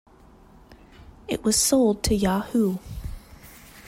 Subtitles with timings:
[1.27, 2.79] It was sold to Yahoo!